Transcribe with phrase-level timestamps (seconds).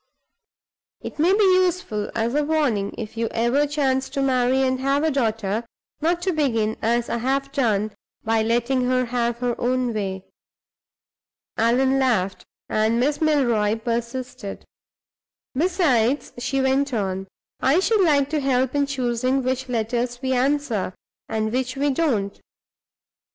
[1.01, 5.03] "It may be useful as a warning, if you ever chance to marry and have
[5.03, 5.63] a daughter,
[6.01, 7.91] not to begin, as I have done,
[8.23, 10.25] by letting her have her own way."
[11.55, 14.65] Allan laughed, and Miss Milroy persisted.
[15.53, 17.27] "Besides," she went on,
[17.59, 20.95] "I should like to help in choosing which letters we answer,
[21.29, 22.41] and which we don't.